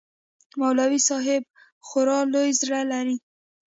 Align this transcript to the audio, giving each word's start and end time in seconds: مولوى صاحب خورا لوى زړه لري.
مولوى 0.59 0.99
صاحب 1.09 1.43
خورا 1.87 2.19
لوى 2.33 2.51
زړه 2.61 2.79
لري. 2.91 3.17